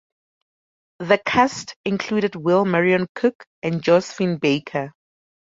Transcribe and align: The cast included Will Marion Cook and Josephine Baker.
The 0.97 1.19
cast 1.27 1.75
included 1.85 2.35
Will 2.35 2.65
Marion 2.65 3.05
Cook 3.13 3.45
and 3.61 3.83
Josephine 3.83 4.37
Baker. 4.39 4.93